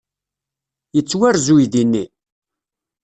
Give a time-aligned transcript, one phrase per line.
[0.95, 2.03] Yettwarez uydi-nni?